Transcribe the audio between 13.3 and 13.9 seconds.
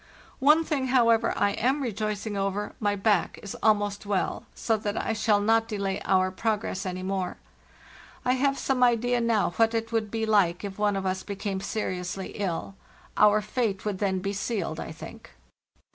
fate